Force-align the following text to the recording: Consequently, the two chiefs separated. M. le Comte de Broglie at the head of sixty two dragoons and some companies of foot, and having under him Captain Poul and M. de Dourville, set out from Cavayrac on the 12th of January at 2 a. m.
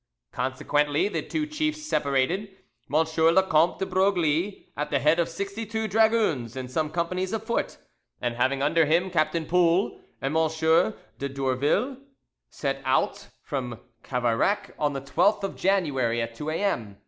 Consequently, 0.31 1.09
the 1.09 1.21
two 1.21 1.45
chiefs 1.45 1.83
separated. 1.87 2.49
M. 2.91 3.05
le 3.17 3.43
Comte 3.47 3.77
de 3.77 3.85
Broglie 3.85 4.67
at 4.75 4.89
the 4.89 4.97
head 4.97 5.19
of 5.19 5.29
sixty 5.29 5.63
two 5.63 5.87
dragoons 5.87 6.55
and 6.55 6.71
some 6.71 6.89
companies 6.89 7.33
of 7.33 7.43
foot, 7.43 7.77
and 8.19 8.33
having 8.33 8.63
under 8.63 8.85
him 8.85 9.11
Captain 9.11 9.45
Poul 9.45 10.01
and 10.19 10.35
M. 10.35 10.41
de 11.19 11.29
Dourville, 11.29 11.97
set 12.49 12.81
out 12.83 13.27
from 13.43 13.79
Cavayrac 14.03 14.73
on 14.79 14.93
the 14.93 15.01
12th 15.01 15.43
of 15.43 15.55
January 15.55 16.19
at 16.19 16.33
2 16.33 16.49
a. 16.49 16.63
m. 16.63 16.97